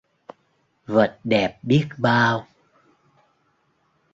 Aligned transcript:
Vật 0.85 1.19
đẹp 1.23 1.59
biết 1.63 1.87
bao! 1.97 2.47